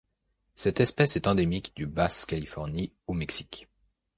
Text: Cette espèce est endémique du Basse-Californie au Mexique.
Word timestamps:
Cette 0.55 0.79
espèce 0.79 1.15
est 1.15 1.27
endémique 1.27 1.75
du 1.75 1.85
Basse-Californie 1.85 2.91
au 3.05 3.13
Mexique. 3.13 3.67